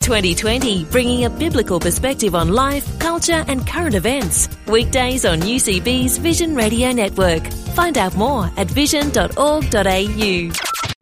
2020, 0.00 0.84
bringing 0.86 1.26
a 1.26 1.30
biblical 1.30 1.78
perspective 1.78 2.34
on 2.34 2.48
life, 2.48 2.98
culture, 2.98 3.44
and 3.48 3.66
current 3.66 3.94
events. 3.94 4.48
Weekdays 4.66 5.26
on 5.26 5.40
UCB's 5.40 6.16
Vision 6.16 6.54
Radio 6.54 6.90
Network. 6.90 7.46
Find 7.74 7.98
out 7.98 8.16
more 8.16 8.50
at 8.56 8.66
vision.org.au. 8.66 10.50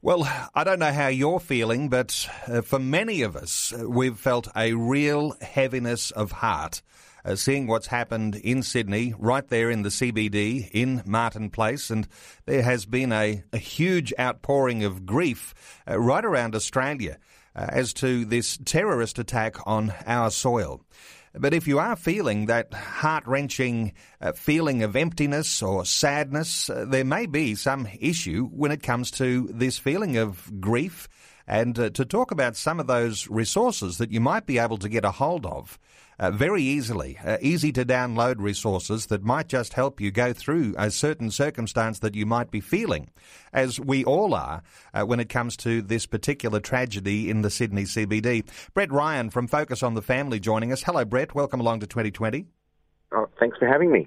Well, 0.02 0.28
I 0.54 0.64
don't 0.64 0.80
know 0.80 0.92
how 0.92 1.08
you're 1.08 1.38
feeling, 1.38 1.88
but 1.88 2.28
uh, 2.48 2.62
for 2.62 2.78
many 2.78 3.22
of 3.22 3.36
us, 3.36 3.72
uh, 3.72 3.88
we've 3.88 4.18
felt 4.18 4.48
a 4.56 4.72
real 4.72 5.36
heaviness 5.40 6.10
of 6.10 6.32
heart. 6.32 6.82
Uh, 7.24 7.36
seeing 7.36 7.66
what's 7.66 7.88
happened 7.88 8.36
in 8.36 8.62
Sydney, 8.62 9.14
right 9.18 9.46
there 9.48 9.70
in 9.70 9.82
the 9.82 9.88
CBD 9.90 10.70
in 10.72 11.02
Martin 11.04 11.50
Place, 11.50 11.90
and 11.90 12.08
there 12.46 12.62
has 12.62 12.86
been 12.86 13.12
a, 13.12 13.42
a 13.52 13.58
huge 13.58 14.14
outpouring 14.18 14.82
of 14.84 15.04
grief 15.04 15.54
uh, 15.88 15.98
right 15.98 16.24
around 16.24 16.54
Australia 16.54 17.18
as 17.68 17.92
to 17.94 18.24
this 18.24 18.58
terrorist 18.64 19.18
attack 19.18 19.56
on 19.66 19.92
our 20.06 20.30
soil. 20.30 20.80
But 21.34 21.54
if 21.54 21.68
you 21.68 21.78
are 21.78 21.94
feeling 21.94 22.46
that 22.46 22.72
heart 22.72 23.26
wrenching 23.26 23.92
uh, 24.20 24.32
feeling 24.32 24.82
of 24.82 24.96
emptiness 24.96 25.62
or 25.62 25.84
sadness, 25.84 26.70
uh, 26.70 26.84
there 26.88 27.04
may 27.04 27.26
be 27.26 27.54
some 27.54 27.86
issue 28.00 28.46
when 28.46 28.72
it 28.72 28.82
comes 28.82 29.10
to 29.12 29.48
this 29.52 29.78
feeling 29.78 30.16
of 30.16 30.60
grief. 30.60 31.08
And 31.48 31.78
uh, 31.78 31.88
to 31.90 32.04
talk 32.04 32.30
about 32.30 32.56
some 32.56 32.78
of 32.78 32.86
those 32.86 33.26
resources 33.28 33.96
that 33.96 34.12
you 34.12 34.20
might 34.20 34.44
be 34.44 34.58
able 34.58 34.76
to 34.76 34.88
get 34.88 35.06
a 35.06 35.10
hold 35.10 35.46
of 35.46 35.78
uh, 36.18 36.30
very 36.30 36.62
easily, 36.62 37.18
uh, 37.24 37.38
easy 37.40 37.72
to 37.72 37.86
download 37.86 38.36
resources 38.38 39.06
that 39.06 39.24
might 39.24 39.48
just 39.48 39.72
help 39.72 39.98
you 39.98 40.10
go 40.10 40.34
through 40.34 40.74
a 40.76 40.90
certain 40.90 41.30
circumstance 41.30 42.00
that 42.00 42.14
you 42.14 42.26
might 42.26 42.50
be 42.50 42.60
feeling, 42.60 43.08
as 43.52 43.80
we 43.80 44.04
all 44.04 44.34
are 44.34 44.62
uh, 44.92 45.04
when 45.04 45.20
it 45.20 45.30
comes 45.30 45.56
to 45.56 45.80
this 45.80 46.04
particular 46.04 46.60
tragedy 46.60 47.30
in 47.30 47.40
the 47.40 47.50
Sydney 47.50 47.84
CBD. 47.84 48.44
Brett 48.74 48.92
Ryan 48.92 49.30
from 49.30 49.46
Focus 49.46 49.82
on 49.82 49.94
the 49.94 50.02
Family 50.02 50.40
joining 50.40 50.70
us. 50.70 50.82
Hello, 50.82 51.04
Brett. 51.04 51.34
Welcome 51.34 51.60
along 51.60 51.80
to 51.80 51.86
2020. 51.86 52.46
Oh, 53.12 53.26
thanks 53.40 53.56
for 53.56 53.66
having 53.66 53.90
me. 53.90 54.06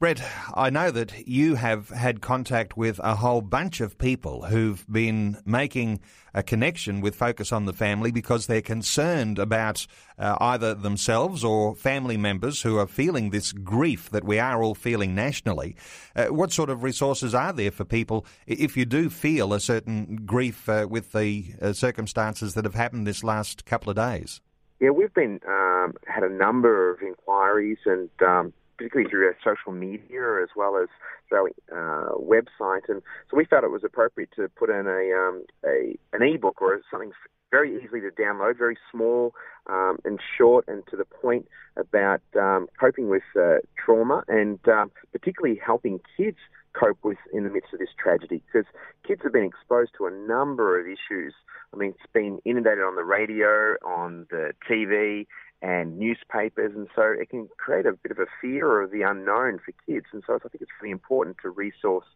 Brett, 0.00 0.22
I 0.54 0.70
know 0.70 0.92
that 0.92 1.26
you 1.26 1.56
have 1.56 1.88
had 1.88 2.20
contact 2.20 2.76
with 2.76 3.00
a 3.02 3.16
whole 3.16 3.40
bunch 3.40 3.80
of 3.80 3.98
people 3.98 4.44
who've 4.44 4.86
been 4.88 5.38
making 5.44 5.98
a 6.32 6.40
connection 6.44 7.00
with 7.00 7.16
Focus 7.16 7.50
on 7.50 7.64
the 7.64 7.72
Family 7.72 8.12
because 8.12 8.46
they're 8.46 8.62
concerned 8.62 9.40
about 9.40 9.88
uh, 10.16 10.36
either 10.40 10.72
themselves 10.72 11.42
or 11.42 11.74
family 11.74 12.16
members 12.16 12.62
who 12.62 12.78
are 12.78 12.86
feeling 12.86 13.30
this 13.30 13.50
grief 13.50 14.08
that 14.10 14.22
we 14.22 14.38
are 14.38 14.62
all 14.62 14.76
feeling 14.76 15.16
nationally. 15.16 15.74
Uh, 16.14 16.26
what 16.26 16.52
sort 16.52 16.70
of 16.70 16.84
resources 16.84 17.34
are 17.34 17.52
there 17.52 17.72
for 17.72 17.84
people 17.84 18.24
if 18.46 18.76
you 18.76 18.84
do 18.84 19.10
feel 19.10 19.52
a 19.52 19.58
certain 19.58 20.24
grief 20.24 20.68
uh, 20.68 20.86
with 20.88 21.10
the 21.10 21.46
uh, 21.60 21.72
circumstances 21.72 22.54
that 22.54 22.64
have 22.64 22.76
happened 22.76 23.04
this 23.04 23.24
last 23.24 23.64
couple 23.64 23.90
of 23.90 23.96
days? 23.96 24.40
Yeah, 24.78 24.90
we've 24.90 25.12
been 25.12 25.40
um, 25.48 25.94
had 26.06 26.22
a 26.22 26.28
number 26.28 26.92
of 26.92 27.02
inquiries 27.02 27.78
and 27.84 28.08
um, 28.24 28.52
particularly 28.78 29.10
through 29.10 29.26
our 29.26 29.36
social 29.44 29.72
media 29.72 30.42
as 30.42 30.48
well 30.56 30.76
as 30.80 30.88
through 31.28 31.50
our 31.72 32.08
uh, 32.08 32.12
website. 32.16 32.88
And 32.88 33.02
so 33.30 33.36
we 33.36 33.44
felt 33.44 33.64
it 33.64 33.70
was 33.70 33.84
appropriate 33.84 34.30
to 34.36 34.48
put 34.48 34.70
in 34.70 34.86
a, 34.86 35.12
um, 35.12 35.44
a 35.66 35.98
an 36.12 36.22
ebook 36.22 36.62
or 36.62 36.80
something 36.90 37.12
very 37.50 37.82
easily 37.82 38.00
to 38.00 38.10
download, 38.10 38.58
very 38.58 38.76
small 38.90 39.34
um, 39.68 39.98
and 40.04 40.18
short 40.36 40.64
and 40.68 40.82
to 40.90 40.96
the 40.96 41.04
point 41.04 41.46
about 41.76 42.20
um, 42.38 42.68
coping 42.78 43.08
with 43.08 43.22
uh, 43.38 43.56
trauma 43.82 44.22
and 44.28 44.58
um, 44.68 44.90
particularly 45.12 45.58
helping 45.64 46.00
kids 46.16 46.36
cope 46.78 46.98
with 47.02 47.18
in 47.32 47.44
the 47.44 47.50
midst 47.50 47.72
of 47.72 47.78
this 47.78 47.88
tragedy 47.98 48.42
because 48.46 48.66
kids 49.06 49.22
have 49.22 49.32
been 49.32 49.44
exposed 49.44 49.90
to 49.96 50.06
a 50.06 50.10
number 50.10 50.78
of 50.78 50.86
issues. 50.86 51.34
I 51.72 51.76
mean, 51.76 51.90
it's 51.90 52.12
been 52.12 52.38
inundated 52.44 52.84
on 52.84 52.96
the 52.96 53.04
radio, 53.04 53.74
on 53.84 54.26
the 54.30 54.52
TV, 54.70 55.26
and 55.60 55.98
newspapers, 55.98 56.72
and 56.74 56.88
so 56.94 57.02
it 57.02 57.30
can 57.30 57.48
create 57.58 57.86
a 57.86 57.92
bit 57.92 58.12
of 58.12 58.18
a 58.18 58.26
fear 58.40 58.80
of 58.80 58.90
the 58.90 59.02
unknown 59.02 59.58
for 59.58 59.72
kids. 59.86 60.06
And 60.12 60.22
so 60.26 60.34
I 60.34 60.38
think 60.38 60.62
it's 60.62 60.70
really 60.80 60.92
important 60.92 61.36
to 61.42 61.50
resource 61.50 62.06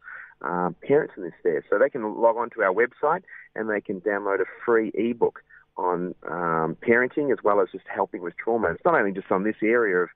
um, 0.43 0.77
parents 0.83 1.15
in 1.17 1.25
this 1.25 1.33
there, 1.43 1.65
so 1.69 1.79
they 1.79 1.91
can 1.91 2.03
log 2.21 2.37
on 2.37 2.51
to 2.51 2.63
our 2.63 2.73
website 2.73 3.23
and 3.55 3.69
they 3.69 3.81
can 3.81 4.01
download 4.01 4.41
a 4.41 4.45
free 4.65 4.91
ebook 4.95 5.41
on 5.77 6.15
um, 6.29 6.77
parenting 6.87 7.33
as 7.33 7.39
well 7.43 7.61
as 7.61 7.69
just 7.73 7.85
helping 7.93 8.23
with 8.23 8.35
trauma. 8.37 8.71
It's 8.73 8.85
not 8.85 8.95
only 8.95 9.13
just 9.13 9.31
on 9.31 9.45
this 9.45 9.57
area 9.63 9.97
of 9.99 10.09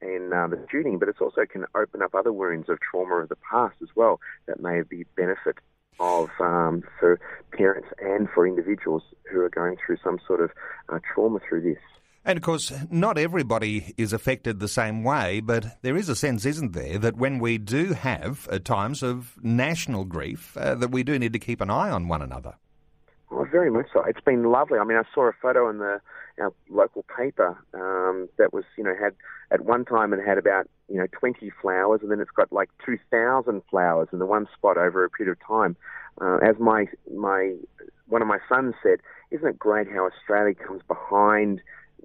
in 0.00 0.32
uh, 0.34 0.46
the 0.48 0.62
shooting, 0.70 0.98
but 0.98 1.08
it's 1.08 1.20
also 1.20 1.46
can 1.50 1.64
open 1.74 2.02
up 2.02 2.14
other 2.14 2.32
wounds 2.32 2.68
of 2.68 2.78
trauma 2.80 3.16
of 3.16 3.28
the 3.28 3.36
past 3.36 3.76
as 3.82 3.88
well 3.94 4.20
that 4.46 4.60
may 4.60 4.82
be 4.82 5.04
benefit 5.16 5.56
of 6.00 6.28
um, 6.40 6.82
for 6.98 7.20
parents 7.52 7.88
and 8.00 8.28
for 8.34 8.46
individuals 8.46 9.02
who 9.30 9.40
are 9.40 9.48
going 9.48 9.76
through 9.84 9.96
some 10.02 10.18
sort 10.26 10.40
of 10.40 10.50
uh, 10.88 10.98
trauma 11.14 11.38
through 11.48 11.62
this. 11.62 11.78
And 12.26 12.38
of 12.38 12.42
course, 12.42 12.72
not 12.90 13.18
everybody 13.18 13.92
is 13.98 14.14
affected 14.14 14.58
the 14.58 14.68
same 14.68 15.04
way, 15.04 15.40
but 15.40 15.78
there 15.82 15.96
is 15.96 16.08
a 16.08 16.16
sense, 16.16 16.46
isn't 16.46 16.72
there, 16.72 16.98
that 16.98 17.16
when 17.16 17.38
we 17.38 17.58
do 17.58 17.92
have 17.92 18.48
uh, 18.50 18.58
times 18.58 19.02
of 19.02 19.34
national 19.42 20.04
grief, 20.04 20.56
uh, 20.56 20.74
that 20.76 20.90
we 20.90 21.02
do 21.02 21.18
need 21.18 21.34
to 21.34 21.38
keep 21.38 21.60
an 21.60 21.68
eye 21.68 21.90
on 21.90 22.08
one 22.08 22.22
another. 22.22 22.54
Oh, 23.30 23.44
very 23.44 23.70
much 23.70 23.86
so. 23.92 24.02
It's 24.04 24.20
been 24.20 24.44
lovely. 24.44 24.78
I 24.78 24.84
mean, 24.84 24.96
I 24.96 25.02
saw 25.14 25.28
a 25.28 25.32
photo 25.32 25.68
in 25.68 25.78
the 25.78 26.00
our 26.40 26.52
local 26.68 27.04
paper 27.16 27.56
um, 27.74 28.28
that 28.38 28.52
was, 28.52 28.64
you 28.76 28.82
know, 28.82 28.94
had 29.00 29.14
at 29.52 29.60
one 29.60 29.84
time 29.84 30.12
it 30.12 30.18
had 30.26 30.36
about, 30.36 30.68
you 30.88 30.96
know, 30.96 31.06
20 31.12 31.50
flowers, 31.62 32.00
and 32.02 32.10
then 32.10 32.18
it's 32.18 32.30
got 32.30 32.52
like 32.52 32.70
2,000 32.84 33.62
flowers 33.70 34.08
in 34.12 34.18
the 34.18 34.26
one 34.26 34.48
spot 34.56 34.76
over 34.76 35.04
a 35.04 35.10
period 35.10 35.30
of 35.30 35.46
time. 35.46 35.76
Uh, 36.20 36.38
as 36.38 36.56
my 36.58 36.86
my 37.12 37.54
one 38.06 38.22
of 38.22 38.28
my 38.28 38.38
sons 38.48 38.74
said, 38.82 38.98
isn't 39.30 39.46
it 39.46 39.58
great 39.58 39.88
how 39.90 40.06
Australia 40.06 40.54
comes 40.54 40.82
behind 40.86 41.60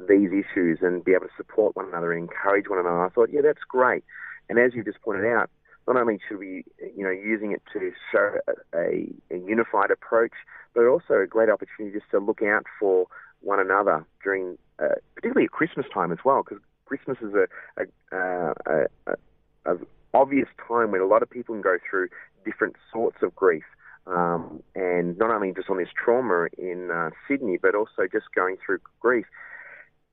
these 0.07 0.29
issues 0.31 0.79
and 0.81 1.03
be 1.03 1.13
able 1.13 1.25
to 1.27 1.33
support 1.35 1.75
one 1.75 1.87
another 1.87 2.13
and 2.13 2.29
encourage 2.29 2.69
one 2.69 2.79
another. 2.79 3.05
I 3.05 3.09
thought, 3.09 3.29
yeah, 3.31 3.41
that's 3.41 3.63
great. 3.67 4.03
And 4.49 4.57
as 4.57 4.73
you 4.73 4.83
just 4.83 5.01
pointed 5.01 5.25
out, 5.25 5.49
not 5.87 5.97
only 5.97 6.19
should 6.27 6.39
we, 6.39 6.63
you 6.95 7.03
know, 7.03 7.09
using 7.09 7.51
it 7.51 7.61
to 7.73 7.91
show 8.11 8.37
a, 8.73 9.09
a 9.33 9.37
unified 9.37 9.91
approach, 9.91 10.33
but 10.73 10.85
also 10.85 11.15
a 11.15 11.27
great 11.27 11.49
opportunity 11.49 11.97
just 11.97 12.09
to 12.11 12.19
look 12.19 12.41
out 12.41 12.65
for 12.79 13.07
one 13.41 13.59
another 13.59 14.05
during, 14.23 14.57
uh, 14.79 14.95
particularly 15.15 15.45
at 15.45 15.51
Christmas 15.51 15.85
time 15.93 16.11
as 16.11 16.19
well, 16.23 16.43
because 16.43 16.63
Christmas 16.85 17.17
is 17.21 17.33
a, 17.33 17.47
a, 17.81 18.53
a, 18.67 18.85
a, 19.07 19.73
a 19.73 19.77
obvious 20.13 20.47
time 20.67 20.91
when 20.91 21.01
a 21.01 21.05
lot 21.05 21.23
of 21.23 21.29
people 21.29 21.55
can 21.55 21.61
go 21.61 21.77
through 21.89 22.09
different 22.45 22.75
sorts 22.91 23.17
of 23.21 23.35
grief. 23.35 23.63
Um, 24.07 24.63
and 24.75 25.17
not 25.17 25.29
only 25.29 25.53
just 25.53 25.69
on 25.69 25.77
this 25.77 25.89
trauma 25.95 26.47
in 26.57 26.89
uh, 26.91 27.11
Sydney, 27.27 27.57
but 27.61 27.75
also 27.75 28.07
just 28.11 28.25
going 28.35 28.57
through 28.65 28.79
grief 28.99 29.25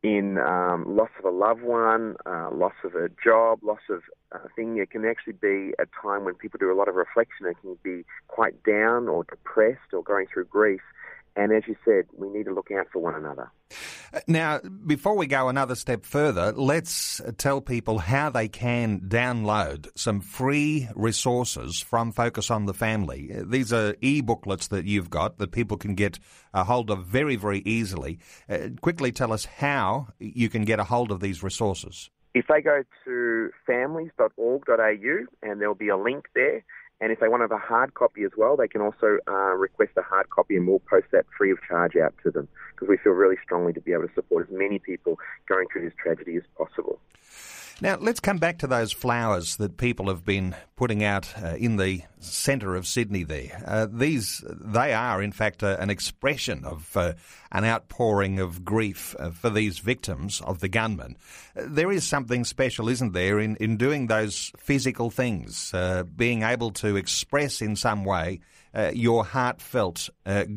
in 0.02 0.38
um, 0.38 0.84
loss 0.96 1.10
of 1.18 1.24
a 1.24 1.36
loved 1.36 1.62
one, 1.62 2.16
uh, 2.26 2.50
loss 2.52 2.74
of 2.84 2.94
a 2.94 3.08
job, 3.22 3.60
loss 3.62 3.80
of 3.90 4.02
a 4.32 4.48
thing. 4.50 4.78
It 4.78 4.90
can 4.90 5.04
actually 5.04 5.34
be 5.34 5.72
a 5.78 5.86
time 6.00 6.24
when 6.24 6.34
people 6.34 6.58
do 6.58 6.70
a 6.70 6.76
lot 6.76 6.88
of 6.88 6.94
reflection. 6.94 7.46
It 7.46 7.56
can 7.60 7.76
be 7.82 8.04
quite 8.28 8.62
down 8.62 9.08
or 9.08 9.24
depressed 9.24 9.92
or 9.92 10.02
going 10.02 10.26
through 10.32 10.46
grief. 10.46 10.82
And 11.34 11.52
as 11.52 11.64
you 11.66 11.76
said, 11.84 12.06
we 12.16 12.28
need 12.28 12.44
to 12.44 12.54
look 12.54 12.70
out 12.70 12.86
for 12.92 13.00
one 13.00 13.14
another. 13.14 13.50
Now, 14.26 14.60
before 14.60 15.16
we 15.16 15.26
go 15.26 15.48
another 15.48 15.74
step 15.74 16.06
further, 16.06 16.52
let's 16.52 17.20
tell 17.38 17.60
people 17.60 17.98
how 17.98 18.30
they 18.30 18.48
can 18.48 19.00
download 19.00 19.88
some 19.94 20.20
free 20.20 20.88
resources 20.94 21.80
from 21.80 22.12
Focus 22.12 22.50
on 22.50 22.66
the 22.66 22.74
Family. 22.74 23.32
These 23.44 23.72
are 23.72 23.94
e 24.00 24.20
booklets 24.20 24.68
that 24.68 24.86
you've 24.86 25.10
got 25.10 25.38
that 25.38 25.52
people 25.52 25.76
can 25.76 25.94
get 25.94 26.18
a 26.54 26.64
hold 26.64 26.90
of 26.90 27.04
very, 27.04 27.36
very 27.36 27.60
easily. 27.60 28.18
Uh, 28.48 28.68
quickly 28.80 29.12
tell 29.12 29.32
us 29.32 29.44
how 29.44 30.08
you 30.18 30.48
can 30.48 30.64
get 30.64 30.80
a 30.80 30.84
hold 30.84 31.10
of 31.10 31.20
these 31.20 31.42
resources. 31.42 32.10
If 32.34 32.46
they 32.48 32.60
go 32.60 32.82
to 33.04 33.50
families.org.au 33.66 35.16
and 35.42 35.60
there'll 35.60 35.74
be 35.74 35.88
a 35.88 35.96
link 35.96 36.26
there, 36.34 36.62
and 37.00 37.12
if 37.12 37.20
they 37.20 37.28
want 37.28 37.40
to 37.40 37.44
have 37.44 37.52
a 37.52 37.58
hard 37.58 37.94
copy 37.94 38.24
as 38.24 38.30
well, 38.36 38.56
they 38.56 38.68
can 38.68 38.80
also 38.80 39.18
uh, 39.28 39.54
request 39.54 39.92
a 39.96 40.02
hard 40.02 40.30
copy 40.30 40.56
and 40.56 40.66
we'll 40.66 40.80
post 40.80 41.06
that 41.12 41.26
free 41.36 41.50
of 41.50 41.58
charge 41.68 41.96
out 41.96 42.14
to 42.22 42.30
them 42.30 42.48
because 42.74 42.88
we 42.88 42.96
feel 42.96 43.12
really 43.12 43.36
strongly 43.42 43.72
to 43.72 43.80
be 43.80 43.92
able 43.92 44.08
to 44.08 44.14
support 44.14 44.48
as 44.48 44.56
many 44.56 44.78
people 44.78 45.18
going 45.48 45.66
through 45.72 45.82
this 45.82 45.94
tragedy 46.02 46.36
as 46.36 46.42
possible. 46.56 46.98
Now, 47.82 47.98
let's 48.00 48.20
come 48.20 48.38
back 48.38 48.60
to 48.60 48.66
those 48.66 48.90
flowers 48.90 49.56
that 49.56 49.76
people 49.76 50.08
have 50.08 50.24
been 50.24 50.56
putting 50.76 51.04
out 51.04 51.34
uh, 51.36 51.56
in 51.56 51.76
the 51.76 52.00
centre 52.20 52.74
of 52.74 52.86
Sydney 52.86 53.22
there. 53.22 53.62
Uh, 53.66 53.86
these, 53.90 54.42
they 54.48 54.94
are, 54.94 55.22
in 55.22 55.30
fact, 55.30 55.62
uh, 55.62 55.76
an 55.78 55.90
expression 55.90 56.64
of 56.64 56.96
uh, 56.96 57.12
an 57.52 57.66
outpouring 57.66 58.40
of 58.40 58.64
grief 58.64 59.14
uh, 59.18 59.28
for 59.28 59.50
these 59.50 59.78
victims 59.78 60.40
of 60.40 60.60
the 60.60 60.68
gunman. 60.68 61.18
Uh, 61.54 61.64
there 61.66 61.92
is 61.92 62.02
something 62.02 62.44
special, 62.44 62.88
isn't 62.88 63.12
there, 63.12 63.38
in, 63.38 63.56
in 63.56 63.76
doing 63.76 64.06
those 64.06 64.52
physical 64.56 65.10
things, 65.10 65.74
being 66.16 66.44
able 66.44 66.70
to 66.70 66.96
express 66.96 67.60
in 67.60 67.76
some 67.76 68.06
way 68.06 68.40
your 68.94 69.22
heartfelt 69.22 70.08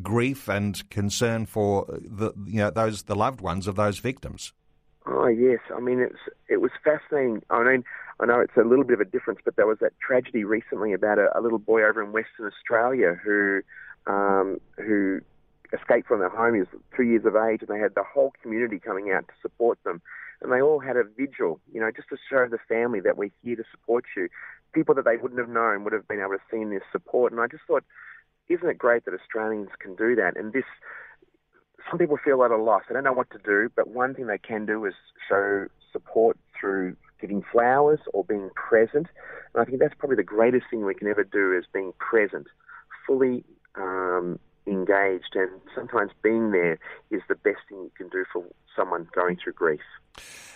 grief 0.02 0.48
and 0.48 0.90
concern 0.90 1.46
for 1.46 1.86
the, 1.90 2.32
you 2.46 2.60
know, 2.60 2.70
those, 2.70 3.04
the 3.04 3.16
loved 3.16 3.42
ones 3.42 3.68
of 3.68 3.76
those 3.76 4.00
victims. 4.00 4.54
Oh 5.12 5.28
yes, 5.28 5.60
I 5.76 5.80
mean 5.80 6.00
it's 6.00 6.20
it 6.48 6.58
was 6.58 6.72
fascinating. 6.84 7.42
I 7.50 7.64
mean, 7.64 7.84
I 8.20 8.26
know 8.26 8.40
it's 8.40 8.58
a 8.58 8.68
little 8.68 8.84
bit 8.84 8.94
of 8.94 9.02
a 9.02 9.10
difference, 9.10 9.40
but 9.44 9.56
there 9.56 9.66
was 9.66 9.80
that 9.82 9.94
tragedy 10.00 10.44
recently 10.44 10.94
about 10.94 11.18
a, 11.18 11.36
a 11.38 11.42
little 11.42 11.58
boy 11.58 11.84
over 11.84 12.04
in 12.04 12.12
Western 12.12 12.46
Australia 12.46 13.16
who 13.24 13.62
um, 14.06 14.60
who 14.78 15.22
escaped 15.74 16.08
from 16.08 16.20
their 16.20 16.30
home. 16.30 16.54
He 16.54 16.60
was 16.60 16.70
two 16.96 17.04
years 17.04 17.26
of 17.26 17.36
age, 17.36 17.62
and 17.62 17.70
they 17.70 17.80
had 17.80 17.96
the 17.96 18.04
whole 18.04 18.34
community 18.42 18.78
coming 18.78 19.12
out 19.12 19.28
to 19.28 19.34
support 19.42 19.80
them, 19.84 20.02
and 20.42 20.52
they 20.52 20.62
all 20.62 20.80
had 20.80 20.96
a 20.96 21.04
vigil, 21.04 21.60
you 21.74 21.82
know, 21.82 21.92
just 21.92 22.10
to 22.10 22.18
show 22.30 22.48
the 22.48 22.60
family 22.68 23.00
that 23.00 23.18
we're 23.18 23.32
here 23.44 23.56
to 23.56 23.64
support 23.72 24.06
you. 24.16 24.30
People 24.74 24.94
that 24.94 25.06
they 25.06 25.18
wouldn't 25.18 25.40
have 25.40 25.50
known 25.50 25.84
would 25.84 25.94
have 25.94 26.08
been 26.08 26.20
able 26.20 26.38
to 26.38 26.50
see 26.52 26.64
this 26.66 26.84
support, 26.92 27.32
and 27.32 27.42
I 27.42 27.48
just 27.48 27.64
thought, 27.66 27.84
isn't 28.48 28.68
it 28.68 28.78
great 28.78 29.06
that 29.06 29.14
Australians 29.14 29.70
can 29.80 29.96
do 29.96 30.16
that? 30.16 30.38
And 30.38 30.54
this 30.54 30.66
some 31.90 32.00
people 32.00 32.18
feel 32.24 32.44
at 32.44 32.52
a 32.52 32.58
loss. 32.58 32.84
They 32.88 32.94
don't 32.94 33.04
know 33.04 33.14
what 33.14 33.30
to 33.32 33.40
do, 33.40 33.70
but 33.76 33.88
one 33.90 34.14
thing 34.14 34.28
they 34.28 34.38
can 34.38 34.66
do 34.66 34.86
is 34.86 34.94
show 35.28 35.68
support 35.92 36.38
through 36.60 36.96
giving 37.20 37.44
flowers 37.52 38.00
or 38.14 38.24
being 38.24 38.50
present. 38.56 39.08
And 39.54 39.62
I 39.62 39.66
think 39.66 39.80
that's 39.80 39.94
probably 39.98 40.16
the 40.16 40.24
greatest 40.24 40.66
thing 40.70 40.86
we 40.86 40.96
can 40.96 41.08
ever 41.08 41.24
do 41.24 41.58
is 41.58 41.66
being 41.72 41.94
present, 42.00 42.48
fully 43.06 43.44
um, 43.76 44.40
engaged, 44.70 45.36
and 45.36 45.50
sometimes 45.76 46.12
being 46.22 46.52
there 46.52 46.80
is 47.12 47.22
the 47.28 47.36
best 47.36 47.60
thing 47.68 47.80
you 47.80 47.92
can 47.98 48.10
do 48.10 48.26
for 48.32 48.44
someone 48.76 49.08
going 49.14 49.38
through 49.44 49.54
grief. 49.54 49.82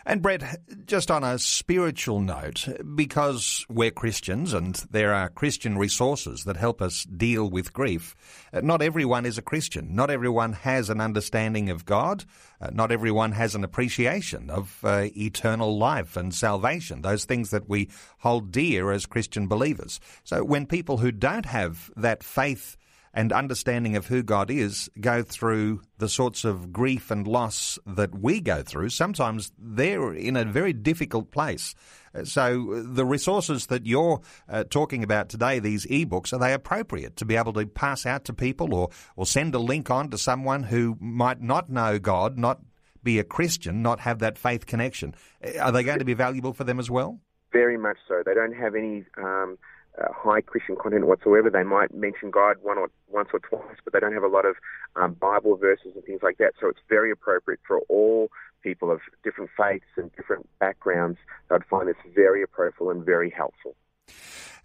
And 0.05 0.21
Brett, 0.21 0.59
just 0.85 1.09
on 1.09 1.23
a 1.23 1.39
spiritual 1.39 2.19
note, 2.19 2.67
because 2.93 3.65
we're 3.69 3.91
Christians 3.91 4.51
and 4.51 4.75
there 4.91 5.13
are 5.13 5.29
Christian 5.29 5.77
resources 5.77 6.43
that 6.43 6.57
help 6.57 6.81
us 6.81 7.05
deal 7.05 7.49
with 7.49 7.71
grief, 7.71 8.13
uh, 8.51 8.59
not 8.59 8.81
everyone 8.81 9.25
is 9.25 9.37
a 9.37 9.41
Christian. 9.41 9.95
Not 9.95 10.09
everyone 10.09 10.53
has 10.53 10.89
an 10.89 10.99
understanding 10.99 11.69
of 11.69 11.85
God. 11.85 12.25
Uh, 12.59 12.69
not 12.73 12.91
everyone 12.91 13.31
has 13.31 13.55
an 13.55 13.63
appreciation 13.63 14.49
of 14.49 14.79
uh, 14.83 15.07
eternal 15.15 15.77
life 15.77 16.17
and 16.17 16.33
salvation, 16.33 17.01
those 17.01 17.23
things 17.23 17.51
that 17.51 17.69
we 17.69 17.89
hold 18.19 18.51
dear 18.51 18.91
as 18.91 19.05
Christian 19.05 19.47
believers. 19.47 20.01
So 20.25 20.43
when 20.43 20.65
people 20.65 20.97
who 20.97 21.13
don't 21.13 21.45
have 21.45 21.91
that 21.95 22.23
faith 22.23 22.75
and 23.13 23.31
understanding 23.31 23.95
of 23.95 24.07
who 24.07 24.23
God 24.23 24.49
is 24.49 24.89
go 24.99 25.21
through 25.21 25.81
the 25.99 26.09
sorts 26.09 26.43
of 26.43 26.73
grief 26.73 27.11
and 27.11 27.27
loss 27.27 27.77
that 27.85 28.17
we 28.17 28.41
go 28.41 28.63
through, 28.63 28.89
sometimes 28.89 29.51
they're 29.57 30.13
in 30.13 30.35
a 30.35 30.45
very 30.45 30.73
difficult 30.73 31.31
place. 31.31 31.75
So 32.23 32.83
the 32.83 33.05
resources 33.05 33.67
that 33.67 33.85
you're 33.85 34.21
uh, 34.47 34.63
talking 34.65 35.03
about 35.03 35.29
today, 35.29 35.59
these 35.59 35.85
ebooks, 35.87 36.33
are 36.33 36.39
they 36.39 36.53
appropriate 36.53 37.15
to 37.17 37.25
be 37.25 37.35
able 37.35 37.53
to 37.53 37.65
pass 37.65 38.05
out 38.05 38.25
to 38.25 38.33
people 38.33 38.73
or, 38.73 38.89
or 39.15 39.25
send 39.25 39.55
a 39.55 39.59
link 39.59 39.89
on 39.89 40.09
to 40.09 40.17
someone 40.17 40.63
who 40.63 40.97
might 40.99 41.41
not 41.41 41.69
know 41.69 41.99
God, 41.99 42.37
not 42.37 42.61
be 43.03 43.19
a 43.19 43.23
Christian, 43.23 43.81
not 43.81 43.99
have 44.01 44.19
that 44.19 44.37
faith 44.37 44.65
connection? 44.65 45.15
Are 45.59 45.71
they 45.71 45.83
going 45.83 45.99
to 45.99 46.05
be 46.05 46.13
valuable 46.13 46.53
for 46.53 46.63
them 46.63 46.79
as 46.79 46.89
well? 46.89 47.19
Very 47.51 47.77
much 47.77 47.97
so. 48.07 48.23
They 48.25 48.33
don't 48.33 48.55
have 48.55 48.75
any 48.75 49.05
um, 49.17 49.57
uh, 50.01 50.07
high 50.11 50.41
Christian 50.41 50.75
content 50.75 51.07
whatsoever. 51.07 51.49
They 51.49 51.63
might 51.63 51.93
mention 51.93 52.31
God 52.31 52.57
one 52.61 52.77
or 52.77 52.89
once 53.09 53.29
or 53.33 53.39
twice, 53.39 53.77
but 53.83 53.93
they 53.93 53.99
don't 53.99 54.13
have 54.13 54.23
a 54.23 54.27
lot 54.27 54.45
of 54.45 54.55
um, 54.95 55.13
Bible 55.13 55.55
verses 55.57 55.93
and 55.95 56.03
things 56.03 56.21
like 56.23 56.37
that. 56.37 56.53
So 56.59 56.67
it's 56.67 56.79
very 56.89 57.11
appropriate 57.11 57.59
for 57.67 57.79
all 57.89 58.29
people 58.61 58.91
of 58.91 59.01
different 59.23 59.51
faiths 59.57 59.85
and 59.97 60.11
different 60.15 60.47
backgrounds. 60.59 61.19
I'd 61.51 61.65
find 61.65 61.87
this 61.87 61.95
very 62.15 62.41
appropriate 62.41 62.91
and 62.91 63.05
very 63.05 63.29
helpful. 63.29 63.75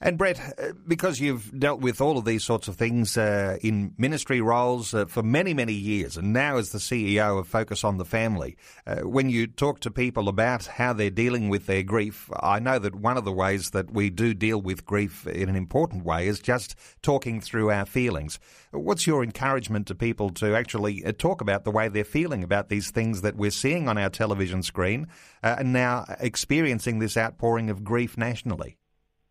And 0.01 0.17
Brett, 0.17 0.55
uh, 0.59 0.75
because 0.87 1.19
you've 1.19 1.59
dealt 1.59 1.81
with 1.81 2.01
all 2.01 2.19
of 2.19 2.25
these 2.25 2.45
sorts 2.45 2.69
of 2.69 2.77
things 2.77 3.17
uh, 3.17 3.59
in 3.63 3.95
ministry 3.99 4.41
roles 4.41 4.95
uh, 4.95 5.07
for 5.07 5.25
many, 5.25 5.55
many 5.55 5.73
years, 5.73 6.17
and 6.17 6.33
now 6.33 6.57
as 6.57 6.71
the 6.71 6.79
CEO 6.79 7.41
of 7.41 7.49
Focus 7.49 7.83
on 7.83 7.99
the 7.99 8.05
Family, 8.05 8.57
uh, 8.87 9.01
when 9.01 9.29
you 9.29 9.49
talk 9.49 9.81
to 9.81 9.91
people 9.91 10.29
about 10.29 10.67
how 10.67 10.93
they're 10.93 11.11
dealing 11.11 11.49
with 11.49 11.67
their 11.67 11.83
grief, 11.83 12.31
I 12.39 12.61
know 12.61 12.79
that 12.79 12.95
one 12.95 13.17
of 13.17 13.25
the 13.25 13.33
ways 13.33 13.71
that 13.71 13.93
we 13.93 14.09
do 14.09 14.35
deal 14.35 14.63
with 14.63 14.87
grief 14.87 15.27
in 15.27 15.49
an 15.49 15.57
important 15.57 16.05
way 16.05 16.29
is 16.29 16.39
just 16.39 16.77
talking 17.03 17.41
through 17.41 17.73
our 17.73 17.85
feelings. 17.85 18.39
What's 18.71 19.05
your 19.05 19.25
encouragement 19.25 19.89
to 19.89 19.97
people 19.97 20.31
to 20.35 20.55
actually 20.55 21.05
uh, 21.05 21.11
talk 21.19 21.41
about 21.41 21.65
the 21.65 21.73
way 21.73 21.89
they're 21.89 22.05
feeling 22.05 22.45
about 22.45 22.69
these 22.69 22.93
things 22.93 23.23
that 23.23 23.35
we're 23.35 23.51
seeing 23.51 23.89
on 23.89 23.99
our 23.99 24.11
television 24.11 24.63
screen 24.63 25.09
uh, 25.43 25.57
and 25.59 25.73
now 25.73 26.05
experiencing 26.21 27.01
this 27.01 27.17
outpouring 27.17 27.69
of 27.69 27.83
grief 27.83 28.17
nationally? 28.17 28.79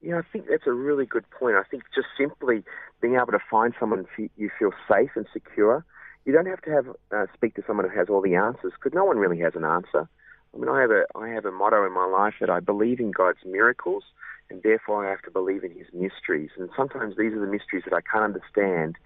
Yeah, 0.01 0.19
I 0.19 0.21
think 0.31 0.45
that's 0.49 0.67
a 0.67 0.71
really 0.73 1.05
good 1.05 1.29
point. 1.31 1.55
I 1.55 1.63
think 1.63 1.83
just 1.93 2.07
simply 2.17 2.63
being 3.01 3.15
able 3.15 3.31
to 3.31 3.39
find 3.49 3.73
someone 3.79 4.05
you 4.35 4.49
feel 4.59 4.71
safe 4.89 5.11
and 5.15 5.25
secure. 5.33 5.83
You 6.25 6.33
don't 6.33 6.45
have 6.45 6.61
to 6.61 6.71
have 6.71 6.87
uh, 7.15 7.25
speak 7.33 7.55
to 7.55 7.63
someone 7.65 7.89
who 7.89 7.97
has 7.97 8.09
all 8.09 8.21
the 8.21 8.35
answers 8.35 8.73
because 8.75 8.93
no 8.95 9.05
one 9.05 9.17
really 9.17 9.39
has 9.39 9.55
an 9.55 9.65
answer. 9.65 10.07
I 10.53 10.57
mean, 10.57 10.69
I 10.69 10.81
have 10.81 10.91
a 10.91 11.05
I 11.15 11.29
have 11.29 11.45
a 11.45 11.51
motto 11.51 11.85
in 11.85 11.93
my 11.93 12.05
life 12.05 12.35
that 12.41 12.49
I 12.49 12.59
believe 12.59 12.99
in 12.99 13.11
God's 13.11 13.39
miracles, 13.45 14.03
and 14.49 14.61
therefore 14.61 15.05
I 15.05 15.09
have 15.09 15.21
to 15.23 15.31
believe 15.31 15.63
in 15.63 15.71
His 15.71 15.87
mysteries. 15.93 16.51
And 16.57 16.69
sometimes 16.75 17.15
these 17.17 17.33
are 17.33 17.39
the 17.39 17.51
mysteries 17.51 17.83
that 17.85 17.93
I 17.95 18.01
can't 18.01 18.23
understand, 18.35 18.97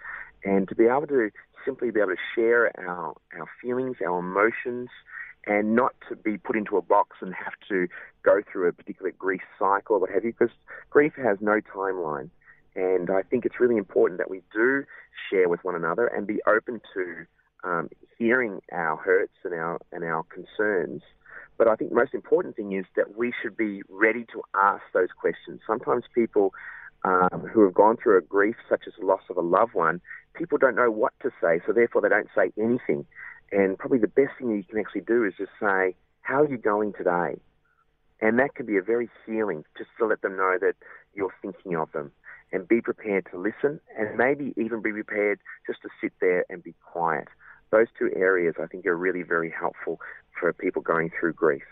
and 0.43 0.67
to 0.67 0.75
be 0.75 0.85
able 0.85 1.07
to 1.07 1.29
simply 1.63 1.91
be 1.91 1.99
able 1.99 2.11
to 2.11 2.17
share 2.35 2.71
our 2.79 3.15
our 3.38 3.47
feelings, 3.61 3.97
our 4.05 4.19
emotions, 4.19 4.89
and 5.45 5.75
not 5.75 5.93
to 6.09 6.15
be 6.15 6.38
put 6.38 6.55
into 6.55 6.77
a 6.77 6.81
box 6.81 7.17
and 7.21 7.33
have 7.33 7.53
to 7.69 7.88
go 8.23 8.41
through 8.51 8.67
a 8.67 8.73
particular 8.73 9.11
grief 9.11 9.41
cycle 9.57 9.95
or 9.95 9.99
what 9.99 10.09
have 10.09 10.23
you, 10.23 10.33
because 10.38 10.53
grief 10.89 11.13
has 11.17 11.38
no 11.41 11.59
timeline. 11.75 12.29
And 12.75 13.09
I 13.09 13.21
think 13.23 13.45
it's 13.45 13.59
really 13.59 13.77
important 13.77 14.19
that 14.19 14.29
we 14.29 14.43
do 14.53 14.83
share 15.29 15.49
with 15.49 15.63
one 15.63 15.75
another 15.75 16.07
and 16.07 16.25
be 16.25 16.39
open 16.47 16.79
to 16.93 17.25
um, 17.63 17.89
hearing 18.17 18.61
our 18.71 18.97
hurts 18.97 19.33
and 19.43 19.53
our 19.53 19.79
and 19.91 20.03
our 20.03 20.23
concerns. 20.23 21.01
But 21.57 21.67
I 21.67 21.75
think 21.75 21.91
the 21.91 21.95
most 21.95 22.13
important 22.13 22.55
thing 22.55 22.73
is 22.73 22.85
that 22.95 23.17
we 23.17 23.33
should 23.41 23.57
be 23.57 23.81
ready 23.89 24.25
to 24.33 24.41
ask 24.55 24.81
those 24.93 25.09
questions. 25.19 25.59
Sometimes 25.67 26.05
people 26.13 26.53
um, 27.03 27.47
who 27.51 27.63
have 27.63 27.73
gone 27.73 27.97
through 27.97 28.17
a 28.17 28.21
grief 28.21 28.55
such 28.69 28.83
as 28.88 28.93
the 28.99 29.05
loss 29.05 29.21
of 29.29 29.38
a 29.38 29.41
loved 29.41 29.73
one, 29.73 30.01
people 30.33 30.57
don't 30.57 30.75
know 30.75 30.89
what 30.89 31.13
to 31.21 31.29
say, 31.41 31.59
so 31.65 31.73
therefore 31.73 32.01
they 32.01 32.09
don't 32.09 32.29
say 32.35 32.51
anything. 32.57 33.05
And 33.51 33.77
probably 33.77 34.00
the 34.00 34.07
best 34.07 34.31
thing 34.38 34.51
you 34.51 34.63
can 34.63 34.80
actually 34.80 35.01
do 35.01 35.25
is 35.25 35.33
just 35.38 35.51
say, 35.59 35.95
How 36.21 36.42
are 36.42 36.50
you 36.50 36.57
going 36.57 36.94
today? 36.94 37.39
And 38.21 38.39
that 38.39 38.56
can 38.56 38.65
be 38.65 38.77
a 38.77 38.81
very 38.81 39.09
healing, 39.25 39.65
just 39.77 39.89
to 40.00 40.06
let 40.06 40.21
them 40.21 40.38
know 40.38 40.57
that 40.62 40.75
you're 41.13 41.33
thinking 41.42 41.75
of 41.75 41.91
them. 41.91 42.12
And 42.53 42.67
be 42.67 42.81
prepared 42.81 43.27
to 43.31 43.38
listen 43.38 43.79
and 43.98 44.17
maybe 44.17 44.53
even 44.58 44.81
be 44.81 44.91
prepared 44.91 45.39
just 45.65 45.81
to 45.84 45.89
sit 46.01 46.12
there 46.20 46.46
and 46.50 46.62
be 46.62 46.75
quiet. 46.84 47.29
Those 47.72 47.88
two 47.98 48.12
areas 48.13 48.55
I 48.62 48.67
think 48.67 48.86
are 48.86 48.96
really 48.96 49.24
very 49.24 49.50
helpful 49.50 50.01
for 50.38 50.51
people 50.51 50.81
going 50.81 51.12
through 51.17 51.34
grief. 51.34 51.63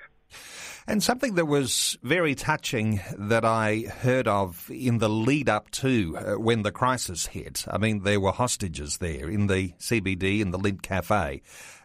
And 0.87 1.03
something 1.03 1.35
that 1.35 1.45
was 1.45 1.97
very 2.01 2.33
touching 2.33 2.99
that 3.15 3.45
I 3.45 3.81
heard 4.01 4.27
of 4.27 4.69
in 4.71 4.97
the 4.97 5.09
lead 5.09 5.47
up 5.47 5.69
to 5.71 6.17
uh, 6.17 6.39
when 6.39 6.63
the 6.63 6.71
crisis 6.71 7.27
hit. 7.27 7.65
I 7.69 7.77
mean, 7.77 8.01
there 8.01 8.19
were 8.19 8.31
hostages 8.31 8.97
there 8.97 9.29
in 9.29 9.47
the 9.47 9.73
CBD, 9.79 10.39
in 10.39 10.49
the 10.49 10.57
Lindt 10.57 10.81
Cafe. 10.81 11.41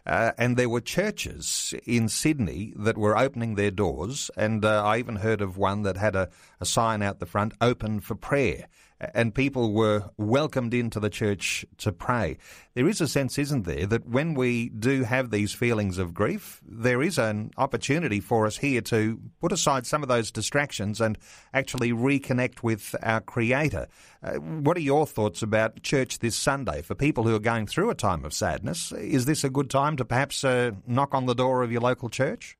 Uh, 0.07 0.31
and 0.37 0.57
there 0.57 0.69
were 0.69 0.81
churches 0.81 1.73
in 1.85 2.09
Sydney 2.09 2.73
that 2.77 2.97
were 2.97 3.17
opening 3.17 3.55
their 3.55 3.71
doors, 3.71 4.31
and 4.37 4.63
uh, 4.63 4.83
I 4.83 4.97
even 4.97 5.17
heard 5.17 5.41
of 5.41 5.57
one 5.57 5.83
that 5.83 5.97
had 5.97 6.15
a, 6.15 6.29
a 6.59 6.65
sign 6.65 7.01
out 7.01 7.19
the 7.19 7.25
front, 7.25 7.53
open 7.61 7.99
for 7.99 8.15
prayer 8.15 8.67
and 8.99 9.35
people 9.35 9.73
were 9.73 10.09
welcomed 10.17 10.73
into 10.73 10.99
the 10.99 11.09
church 11.09 11.65
to 11.77 11.91
pray. 11.91 12.37
There 12.73 12.87
is 12.87 13.01
a 13.01 13.07
sense, 13.07 13.37
isn't 13.37 13.63
there, 13.63 13.85
that 13.87 14.07
when 14.07 14.33
we 14.33 14.69
do 14.69 15.03
have 15.03 15.31
these 15.31 15.53
feelings 15.53 15.97
of 15.97 16.13
grief, 16.13 16.61
there 16.65 17.01
is 17.01 17.17
an 17.17 17.51
opportunity 17.57 18.19
for 18.19 18.45
us 18.45 18.57
here 18.57 18.81
to 18.81 19.19
put 19.41 19.51
aside 19.51 19.85
some 19.85 20.01
of 20.01 20.09
those 20.09 20.31
distractions 20.31 21.01
and 21.01 21.17
actually 21.53 21.91
reconnect 21.91 22.63
with 22.63 22.95
our 23.03 23.21
Creator. 23.21 23.87
Uh, 24.23 24.35
what 24.35 24.77
are 24.77 24.81
your 24.81 25.05
thoughts 25.05 25.41
about 25.41 25.83
church 25.83 26.19
this 26.19 26.35
Sunday 26.35 26.81
for 26.81 26.95
people 26.95 27.23
who 27.23 27.35
are 27.35 27.39
going 27.39 27.67
through 27.67 27.89
a 27.89 27.95
time 27.95 28.23
of 28.23 28.33
sadness? 28.33 28.91
Is 28.93 29.25
this 29.25 29.43
a 29.43 29.49
good 29.49 29.69
time 29.69 29.97
to 29.97 30.05
perhaps 30.05 30.43
uh, 30.43 30.71
knock 30.87 31.13
on 31.13 31.25
the 31.25 31.35
door 31.35 31.63
of 31.63 31.71
your 31.71 31.81
local 31.81 32.09
church? 32.09 32.57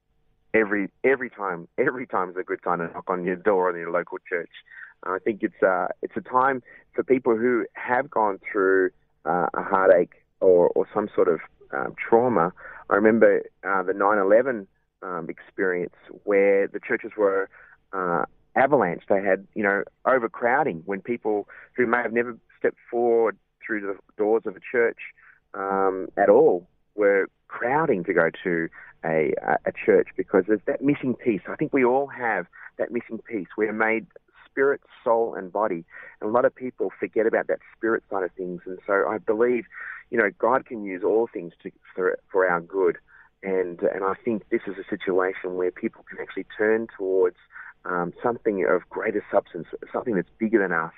Every 0.54 0.90
every 1.04 1.30
time, 1.30 1.68
every 1.78 2.08
time 2.08 2.30
is 2.30 2.38
a 2.38 2.44
good 2.44 2.64
time 2.64 2.80
to 2.80 2.88
knock 2.88 3.10
on 3.10 3.26
your 3.26 3.36
door 3.36 3.70
in 3.70 3.78
your 3.78 3.92
local 3.92 4.18
church. 4.30 4.50
I 5.06 5.20
think 5.20 5.44
it's 5.44 5.62
uh, 5.62 5.88
it's 6.02 6.16
a 6.16 6.22
time 6.22 6.64
for 6.94 7.04
people 7.04 7.38
who 7.38 7.66
have 7.74 8.10
gone 8.10 8.40
through 8.52 8.92
uh, 9.26 9.48
a 9.54 9.64
heartache 9.64 10.14
or, 10.40 10.70
or 10.70 10.88
some 10.94 11.10
sort 11.14 11.28
of 11.28 11.40
um, 11.72 11.96
trauma. 11.98 12.54
I 12.90 12.96
remember 12.96 13.42
uh, 13.64 13.84
the 13.84 13.94
9/11 13.94 14.68
um, 15.02 15.30
experience 15.30 15.96
where 16.24 16.68
the 16.68 16.80
churches 16.80 17.12
were 17.18 17.50
uh, 17.94 18.26
avalanche. 18.56 19.04
They 19.10 19.22
had, 19.22 19.48
you 19.54 19.64
know, 19.64 19.84
overcrowding 20.06 20.84
when 20.86 21.02
people 21.02 21.48
who 21.76 21.86
may 21.86 22.02
have 22.02 22.14
never 22.14 22.38
stepped 22.58 22.78
forward 22.90 23.38
through 23.66 23.82
the 23.82 23.98
doors 24.18 24.44
of 24.46 24.56
a 24.56 24.60
church 24.60 25.00
um, 25.54 26.08
at 26.18 26.30
all 26.30 26.68
were 26.96 27.28
crowding 27.48 28.04
to 28.06 28.14
go 28.14 28.30
to 28.44 28.68
a, 29.04 29.34
a 29.66 29.72
church 29.86 30.10
because 30.18 30.46
there's 30.48 30.62
that 30.66 30.82
missing 30.82 31.14
piece. 31.14 31.42
I 31.48 31.56
think 31.56 31.74
we 31.74 31.86
all 31.86 32.08
have 32.08 32.48
that 32.78 32.92
missing 32.92 33.20
piece. 33.20 33.48
We're 33.58 33.74
made 33.74 34.08
spirit, 34.56 34.80
soul, 35.04 35.36
and 35.36 35.52
body. 35.52 35.84
And 36.22 36.30
a 36.30 36.34
lot 36.34 36.46
of 36.46 36.56
people 36.56 36.92
forget 36.98 37.28
about 37.28 37.48
that 37.48 37.60
spirit 37.76 38.04
side 38.10 38.24
of 38.24 38.32
things. 38.32 38.62
And 38.66 38.80
so 38.88 39.06
I 39.08 39.18
believe, 39.18 39.66
you 40.12 40.18
know, 40.18 40.30
God 40.40 40.66
can 40.66 40.86
use 40.86 41.04
all 41.04 41.28
things 41.32 41.52
to, 41.64 41.72
for, 41.94 42.18
for 42.32 42.48
our 42.48 42.62
good. 42.62 42.98
And, 43.44 43.82
and 43.82 44.04
I 44.04 44.14
think 44.24 44.44
this 44.50 44.62
is 44.66 44.76
a 44.78 44.90
situation 44.90 45.56
where 45.56 45.72
people 45.72 46.06
can 46.10 46.20
actually 46.22 46.46
turn 46.58 46.88
towards 46.98 47.36
um, 47.84 48.14
something 48.24 48.66
of 48.66 48.90
greater 48.90 49.24
substance, 49.30 49.68
something 49.92 50.16
that's 50.16 50.30
bigger 50.40 50.60
than 50.60 50.72
us, 50.72 50.94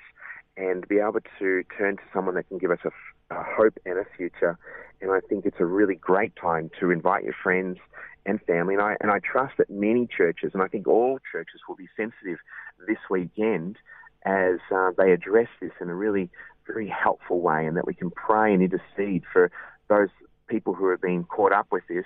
and 0.56 0.86
be 0.86 0.98
able 0.98 1.20
to 1.40 1.64
turn 1.76 1.96
to 1.96 2.02
someone 2.14 2.36
that 2.36 2.48
can 2.48 2.58
give 2.58 2.70
us 2.70 2.78
a, 2.84 3.34
a 3.34 3.42
hope 3.42 3.76
and 3.84 3.98
a 3.98 4.04
future. 4.16 4.56
And 5.00 5.10
I 5.10 5.20
think 5.28 5.46
it's 5.46 5.60
a 5.60 5.66
really 5.66 5.96
great 5.96 6.34
time 6.36 6.70
to 6.80 6.90
invite 6.90 7.24
your 7.24 7.34
friends 7.42 7.78
and 8.24 8.40
family. 8.42 8.74
And 8.74 8.82
I, 8.82 8.96
and 9.00 9.10
I 9.10 9.18
trust 9.18 9.54
that 9.58 9.68
many 9.68 10.06
churches, 10.06 10.52
and 10.54 10.62
I 10.62 10.68
think 10.68 10.86
all 10.86 11.18
churches, 11.30 11.60
will 11.68 11.76
be 11.76 11.88
sensitive 11.96 12.38
this 12.86 12.98
weekend 13.10 13.76
as 14.24 14.58
uh, 14.74 14.90
they 14.96 15.12
address 15.12 15.48
this 15.60 15.72
in 15.80 15.88
a 15.88 15.94
really 15.94 16.30
very 16.66 16.88
helpful 16.88 17.40
way, 17.40 17.66
and 17.66 17.76
that 17.76 17.86
we 17.86 17.94
can 17.94 18.10
pray 18.10 18.52
and 18.52 18.62
intercede 18.62 19.22
for 19.32 19.50
those 19.88 20.08
people 20.48 20.74
who 20.74 20.86
are 20.86 20.98
being 20.98 21.24
caught 21.24 21.52
up 21.52 21.66
with 21.70 21.84
this, 21.88 22.04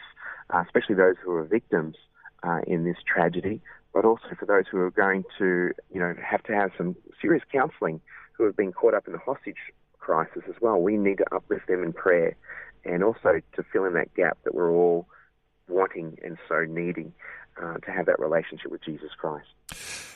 uh, 0.51 0.63
especially 0.65 0.95
those 0.95 1.17
who 1.25 1.33
are 1.33 1.45
victims 1.45 1.97
uh, 2.43 2.61
in 2.67 2.85
this 2.85 2.97
tragedy, 3.07 3.61
but 3.93 4.05
also 4.05 4.29
for 4.39 4.47
those 4.47 4.65
who 4.71 4.79
are 4.79 4.91
going 4.91 5.25
to, 5.39 5.71
you 5.93 6.01
know, 6.01 6.15
have 6.23 6.43
to 6.45 6.55
have 6.55 6.71
some 6.77 6.97
serious 7.21 7.43
counselling 7.51 8.01
who 8.33 8.45
have 8.45 8.57
been 8.57 8.73
caught 8.73 8.95
up 8.95 9.07
in 9.07 9.13
the 9.13 9.19
hostage 9.19 9.57
crisis 9.99 10.43
as 10.49 10.55
well. 10.61 10.81
We 10.81 10.97
need 10.97 11.19
to 11.19 11.35
uplift 11.35 11.69
them 11.69 11.83
in 11.83 11.93
prayer 11.93 12.37
and 12.85 13.05
also 13.05 13.41
to 13.55 13.65
fill 13.73 13.85
in 13.85 13.95
that 13.95 14.15
gap 14.15 14.39
that 14.45 14.55
we're 14.55 14.73
all 14.73 15.07
wanting 15.69 16.19
and 16.25 16.37
so 16.49 16.65
needing 16.69 17.13
uh, 17.61 17.79
to 17.79 17.91
have 17.91 18.07
that 18.07 18.19
relationship 18.19 18.71
with 18.71 18.85
Jesus 18.85 19.11
Christ. 19.19 19.49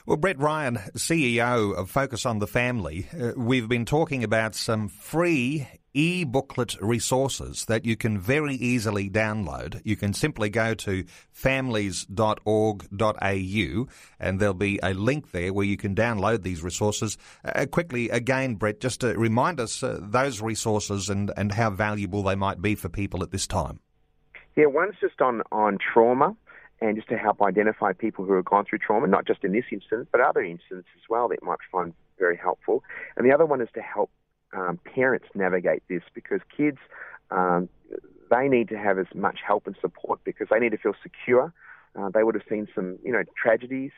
Well, 0.07 0.17
Brett 0.17 0.39
Ryan, 0.39 0.77
CEO 0.95 1.75
of 1.75 1.91
Focus 1.91 2.25
on 2.25 2.39
the 2.39 2.47
Family, 2.47 3.09
uh, 3.21 3.33
we've 3.37 3.69
been 3.69 3.85
talking 3.85 4.23
about 4.23 4.55
some 4.55 4.89
free 4.89 5.67
e-booklet 5.95 6.77
resources 6.81 7.65
that 7.65 7.85
you 7.87 7.97
can 7.97 8.19
very 8.19 8.55
easily 8.55 9.09
download. 9.09 9.81
You 9.83 9.97
can 9.97 10.13
simply 10.13 10.51
go 10.51 10.75
to 10.75 11.05
families.org.au 11.33 13.89
and 14.21 14.39
there'll 14.39 14.55
be 14.55 14.79
a 14.83 14.93
link 14.93 15.31
there 15.33 15.55
where 15.55 15.65
you 15.65 15.79
can 15.79 15.95
download 15.95 16.43
these 16.43 16.63
resources. 16.63 17.17
Uh, 17.45 17.67
quickly, 17.67 18.11
again, 18.11 18.57
Brett, 18.57 18.79
just 18.79 19.01
to 19.01 19.19
remind 19.19 19.59
us 19.59 19.83
uh, 19.83 19.99
those 20.03 20.43
resources 20.43 21.09
and, 21.09 21.33
and 21.37 21.53
how 21.53 21.71
valuable 21.71 22.23
they 22.23 22.35
might 22.35 22.61
be 22.61 22.75
for 22.75 22.91
people 22.91 23.23
at 23.23 23.31
this 23.31 23.47
time. 23.47 23.81
Yeah, 24.55 24.67
one's 24.67 24.97
just 25.01 25.21
on, 25.21 25.43
on 25.51 25.79
trauma 25.79 26.37
and 26.81 26.97
just 26.97 27.09
to 27.09 27.17
help 27.17 27.41
identify 27.43 27.93
people 27.93 28.25
who 28.25 28.35
have 28.35 28.45
gone 28.45 28.65
through 28.65 28.79
trauma, 28.79 29.07
not 29.07 29.27
just 29.27 29.45
in 29.45 29.53
this 29.53 29.65
instance, 29.73 30.09
but 30.13 30.21
other 30.21 30.43
instances 30.43 30.85
as 30.95 31.09
well 31.09 31.29
that 31.29 31.43
might 31.43 31.59
find 31.71 31.95
very 32.19 32.37
helpful. 32.37 32.83
And 33.17 33.27
the 33.27 33.33
other 33.33 33.47
one 33.47 33.61
is 33.61 33.69
to 33.75 33.83
help 33.83 34.11
um, 34.55 34.79
parents 34.95 35.27
navigate 35.35 35.83
this 35.89 36.03
because 36.15 36.41
kids, 36.55 36.79
um, 37.31 37.69
they 38.31 38.49
need 38.49 38.69
to 38.69 38.79
have 38.79 38.99
as 38.99 39.07
much 39.15 39.39
help 39.47 39.67
and 39.67 39.77
support 39.81 40.21
because 40.25 40.49
they 40.51 40.59
need 40.59 40.73
to 40.73 40.79
feel 40.79 40.95
secure. 41.03 41.53
Uh, 41.99 42.11
they 42.11 42.23
would 42.23 42.35
have 42.35 42.45
seen 42.49 42.69
some, 42.75 42.99
you 43.03 43.13
know, 43.13 43.23
tragedies 43.41 43.93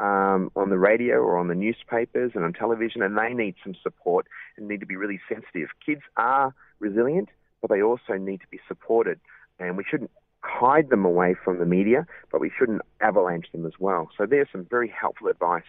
um, 0.00 0.50
on 0.56 0.70
the 0.70 0.78
radio 0.78 1.16
or 1.16 1.38
on 1.38 1.46
the 1.46 1.54
newspapers 1.54 2.32
and 2.34 2.44
on 2.44 2.52
television, 2.52 3.02
and 3.02 3.16
they 3.16 3.32
need 3.32 3.54
some 3.62 3.76
support 3.80 4.26
and 4.56 4.66
need 4.66 4.80
to 4.80 4.86
be 4.86 4.96
really 4.96 5.20
sensitive. 5.28 5.68
Kids 5.84 6.02
are 6.16 6.52
resilient, 6.80 7.28
but 7.60 7.70
they 7.70 7.80
also 7.80 8.14
need 8.14 8.40
to 8.40 8.48
be 8.50 8.58
supported 8.66 9.20
and 9.58 9.76
we 9.76 9.84
shouldn't 9.88 10.10
hide 10.44 10.90
them 10.90 11.04
away 11.04 11.34
from 11.44 11.58
the 11.58 11.66
media, 11.66 12.06
but 12.30 12.40
we 12.40 12.50
shouldn't 12.56 12.82
avalanche 13.00 13.46
them 13.52 13.66
as 13.66 13.72
well. 13.78 14.10
So 14.16 14.26
there's 14.26 14.48
some 14.52 14.66
very 14.70 14.88
helpful 14.88 15.28
advice 15.28 15.62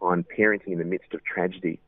on 0.00 0.24
parenting 0.36 0.72
in 0.72 0.78
the 0.78 0.84
midst 0.84 1.14
of 1.14 1.22
tragedy. 1.24 1.80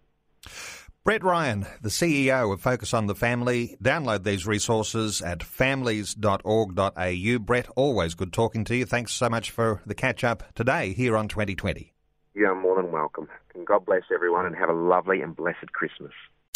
Brett 1.05 1.23
Ryan, 1.23 1.67
the 1.83 1.91
CEO 1.91 2.51
of 2.53 2.61
Focus 2.63 2.95
on 2.95 3.07
the 3.07 3.15
Family. 3.15 3.77
Download 3.83 4.25
these 4.25 4.47
resources 4.47 5.21
at 5.21 5.43
families.org.au. 5.43 7.39
Brett, 7.41 7.69
always 7.77 8.15
good 8.15 8.33
talking 8.33 8.65
to 8.65 8.75
you. 8.75 8.87
Thanks 8.87 9.13
so 9.13 9.29
much 9.29 9.51
for 9.51 9.83
the 9.85 9.95
catch 9.95 10.25
up 10.25 10.55
today 10.55 10.95
here 10.95 11.17
on 11.17 11.29
2020. 11.29 11.93
You 12.35 12.47
are 12.47 12.55
more 12.55 12.81
than 12.81 12.91
welcome. 12.91 13.29
And 13.55 13.67
God 13.67 13.85
bless 13.85 14.05
everyone 14.13 14.47
and 14.47 14.57
have 14.57 14.71
a 14.71 14.75
lovely 14.75 15.21
and 15.21 15.37
blessed 15.37 15.73
Christmas. 15.73 16.13